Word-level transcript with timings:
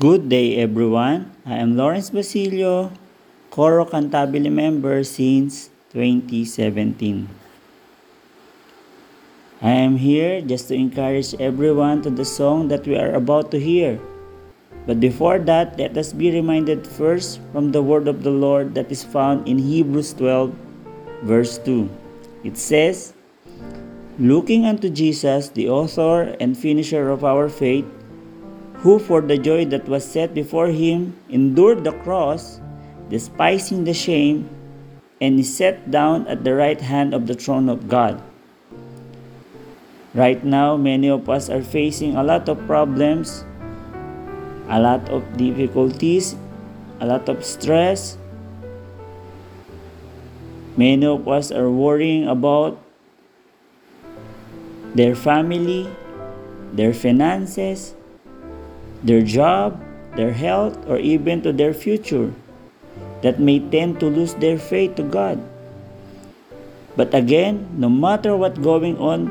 Good 0.00 0.28
day, 0.28 0.56
everyone. 0.58 1.30
I 1.46 1.54
am 1.62 1.76
Lawrence 1.76 2.10
Basilio, 2.10 2.90
Coro 3.50 3.86
Cantabile 3.86 4.50
member 4.50 5.04
since 5.04 5.70
2017. 5.94 7.28
I 9.62 9.70
am 9.70 9.94
here 9.94 10.40
just 10.42 10.66
to 10.66 10.74
encourage 10.74 11.32
everyone 11.38 12.02
to 12.02 12.10
the 12.10 12.24
song 12.24 12.66
that 12.74 12.88
we 12.88 12.98
are 12.98 13.14
about 13.14 13.52
to 13.52 13.60
hear. 13.60 14.00
But 14.84 14.98
before 14.98 15.38
that, 15.46 15.78
let 15.78 15.96
us 15.96 16.12
be 16.12 16.32
reminded 16.32 16.88
first 16.88 17.38
from 17.52 17.70
the 17.70 17.80
word 17.80 18.08
of 18.08 18.24
the 18.24 18.34
Lord 18.34 18.74
that 18.74 18.90
is 18.90 19.04
found 19.04 19.46
in 19.46 19.58
Hebrews 19.58 20.12
12, 20.14 20.52
verse 21.22 21.56
2. 21.58 21.88
It 22.42 22.58
says, 22.58 23.14
Looking 24.18 24.66
unto 24.66 24.90
Jesus, 24.90 25.50
the 25.50 25.70
author 25.70 26.34
and 26.40 26.58
finisher 26.58 27.10
of 27.10 27.22
our 27.22 27.48
faith, 27.48 27.86
who 28.84 29.00
for 29.00 29.24
the 29.24 29.40
joy 29.40 29.64
that 29.64 29.88
was 29.88 30.04
set 30.04 30.36
before 30.36 30.68
him 30.68 31.16
endured 31.30 31.82
the 31.88 31.92
cross, 32.04 32.60
despising 33.08 33.88
the 33.88 33.96
shame, 33.96 34.44
and 35.24 35.40
is 35.40 35.48
set 35.48 35.90
down 35.90 36.28
at 36.28 36.44
the 36.44 36.52
right 36.52 36.82
hand 36.84 37.16
of 37.16 37.26
the 37.26 37.32
throne 37.32 37.72
of 37.72 37.88
God. 37.88 38.20
Right 40.12 40.44
now, 40.44 40.76
many 40.76 41.08
of 41.08 41.32
us 41.32 41.48
are 41.48 41.64
facing 41.64 42.14
a 42.14 42.22
lot 42.22 42.46
of 42.46 42.60
problems, 42.68 43.48
a 44.68 44.78
lot 44.78 45.08
of 45.08 45.24
difficulties, 45.40 46.36
a 47.00 47.06
lot 47.06 47.26
of 47.32 47.42
stress. 47.42 48.18
Many 50.76 51.06
of 51.06 51.26
us 51.26 51.50
are 51.50 51.70
worrying 51.70 52.28
about 52.28 52.76
their 54.94 55.16
family, 55.16 55.88
their 56.76 56.92
finances, 56.92 57.96
their 59.04 59.20
job, 59.20 59.76
their 60.16 60.32
health, 60.32 60.80
or 60.88 60.98
even 60.98 61.44
to 61.44 61.52
their 61.52 61.76
future 61.76 62.32
that 63.20 63.38
may 63.38 63.60
tend 63.60 64.00
to 64.00 64.06
lose 64.08 64.34
their 64.40 64.58
faith 64.58 64.96
to 64.96 65.04
God. 65.04 65.38
But 66.96 67.14
again, 67.14 67.68
no 67.76 67.88
matter 67.88 68.36
what 68.36 68.62
going 68.62 68.96
on 68.98 69.28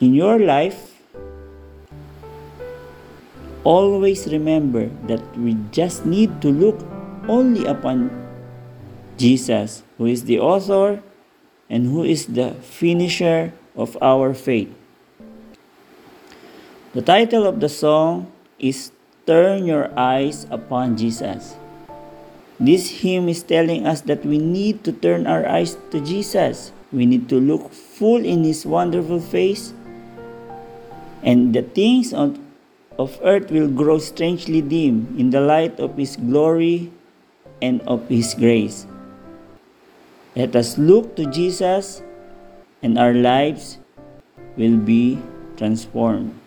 in 0.00 0.14
your 0.14 0.38
life, 0.38 0.98
always 3.64 4.26
remember 4.26 4.88
that 5.06 5.20
we 5.36 5.56
just 5.70 6.06
need 6.06 6.40
to 6.42 6.48
look 6.50 6.80
only 7.28 7.66
upon 7.66 8.10
Jesus, 9.18 9.82
who 9.98 10.06
is 10.06 10.24
the 10.24 10.40
author 10.40 11.02
and 11.68 11.86
who 11.86 12.02
is 12.02 12.26
the 12.26 12.56
finisher 12.64 13.52
of 13.76 13.98
our 14.00 14.32
faith. 14.32 14.72
The 16.90 17.06
title 17.06 17.46
of 17.46 17.62
the 17.62 17.70
song 17.70 18.34
is 18.58 18.90
Turn 19.22 19.62
Your 19.62 19.94
Eyes 19.94 20.50
Upon 20.50 20.98
Jesus. 20.98 21.54
This 22.58 23.06
hymn 23.06 23.30
is 23.30 23.46
telling 23.46 23.86
us 23.86 24.02
that 24.10 24.26
we 24.26 24.42
need 24.42 24.82
to 24.82 24.90
turn 24.90 25.22
our 25.22 25.46
eyes 25.46 25.78
to 25.94 26.02
Jesus. 26.02 26.74
We 26.90 27.06
need 27.06 27.30
to 27.30 27.38
look 27.38 27.70
full 27.70 28.18
in 28.18 28.42
His 28.42 28.66
wonderful 28.66 29.22
face, 29.22 29.70
and 31.22 31.54
the 31.54 31.62
things 31.62 32.10
on, 32.10 32.42
of 32.98 33.22
earth 33.22 33.54
will 33.54 33.70
grow 33.70 34.02
strangely 34.02 34.58
dim 34.58 35.14
in 35.14 35.30
the 35.30 35.40
light 35.40 35.78
of 35.78 35.94
His 35.94 36.18
glory 36.18 36.90
and 37.62 37.86
of 37.86 38.02
His 38.10 38.34
grace. 38.34 38.82
Let 40.34 40.58
us 40.58 40.74
look 40.74 41.14
to 41.14 41.30
Jesus, 41.30 42.02
and 42.82 42.98
our 42.98 43.14
lives 43.14 43.78
will 44.58 44.76
be 44.76 45.22
transformed. 45.54 46.39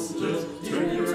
Master, 0.00 0.46
take 0.64 0.94
your 0.94 1.09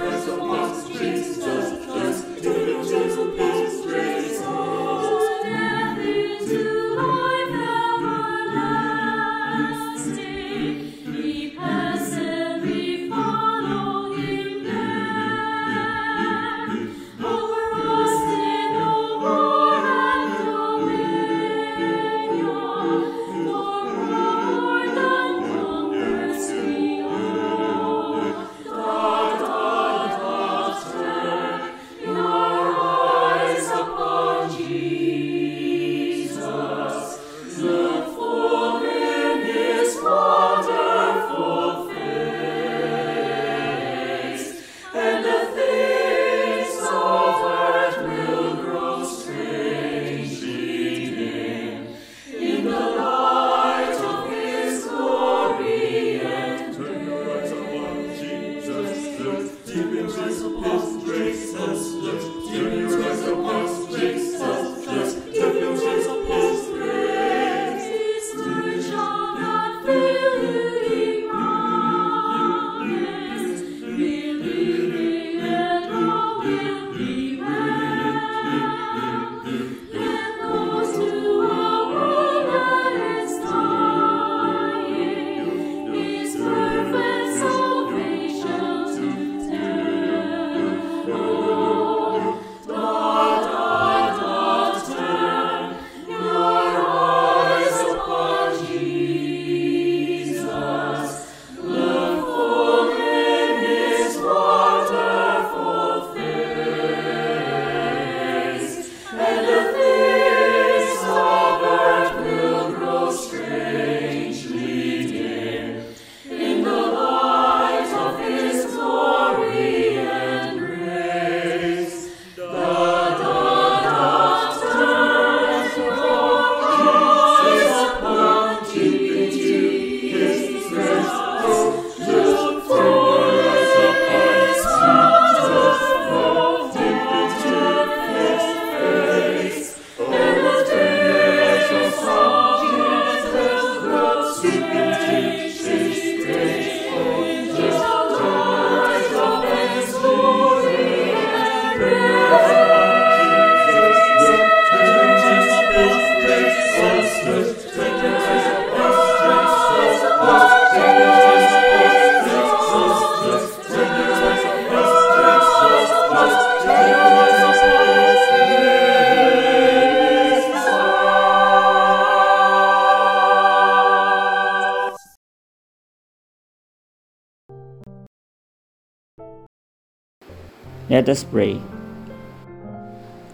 Let 180.86 181.10
us 181.10 181.24
pray. 181.24 181.58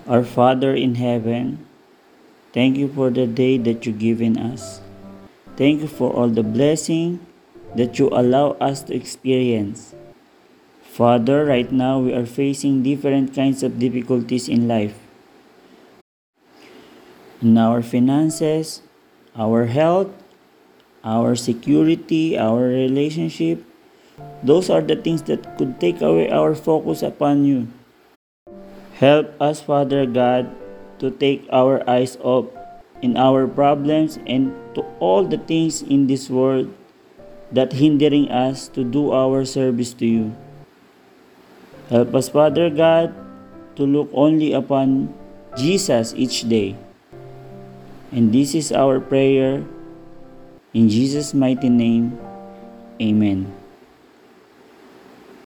Our 0.07 0.24
Father 0.24 0.71
in 0.71 0.95
heaven, 0.95 1.59
thank 2.56 2.77
you 2.77 2.88
for 2.88 3.09
the 3.12 3.27
day 3.27 3.57
that 3.59 3.86
you've 3.86 4.00
given 4.00 4.39
us. 4.39 4.80
Thank 5.59 5.81
you 5.81 5.88
for 5.92 6.15
all 6.15 6.30
the 6.31 6.48
blessing 6.48 7.19
that 7.75 8.00
you 8.00 8.07
allow 8.07 8.56
us 8.63 8.83
to 8.88 8.95
experience. 8.95 9.94
Father, 10.81 11.44
right 11.44 11.68
now 11.71 12.00
we 12.00 12.15
are 12.15 12.25
facing 12.25 12.83
different 12.83 13.36
kinds 13.36 13.63
of 13.63 13.80
difficulties 13.80 14.47
in 14.47 14.68
life. 14.68 14.95
In 17.42 17.57
our 17.57 17.83
finances, 17.83 18.80
our 19.36 19.65
health, 19.65 20.07
our 21.04 21.36
security, 21.36 22.38
our 22.38 22.63
relationship, 22.63 23.63
those 24.44 24.69
are 24.69 24.81
the 24.81 24.95
things 24.95 25.21
that 25.23 25.57
could 25.57 25.79
take 25.79 26.01
away 26.01 26.29
our 26.29 26.56
focus 26.56 27.01
upon 27.01 27.45
you. 27.45 27.68
Help 28.97 29.33
us, 29.41 29.62
Father 29.62 30.06
God, 30.06 30.50
to 31.00 31.09
take 31.09 31.45
our 31.51 31.81
eyes 31.89 32.18
off 32.21 32.45
in 33.01 33.18
our 33.18 33.47
problems 33.47 34.18
and 34.25 34.53
to 34.73 34.85
all 35.00 35.25
the 35.25 35.38
things 35.38 35.81
in 35.81 36.06
this 36.06 36.29
world 36.29 36.69
that 37.51 37.73
hindering 37.73 38.29
us 38.29 38.68
to 38.69 38.83
do 38.83 39.12
our 39.12 39.44
service 39.45 39.94
to 39.97 40.06
you. 40.06 40.35
Help 41.89 42.15
us, 42.15 42.29
Father 42.29 42.69
God, 42.69 43.13
to 43.75 43.83
look 43.83 44.09
only 44.13 44.53
upon 44.53 45.13
Jesus 45.57 46.13
each 46.15 46.47
day. 46.47 46.75
And 48.12 48.31
this 48.31 48.56
is 48.56 48.71
our 48.71 49.00
prayer. 49.00 49.65
In 50.73 50.88
Jesus' 50.88 51.33
mighty 51.33 51.69
name, 51.69 52.18
Amen. 53.01 53.60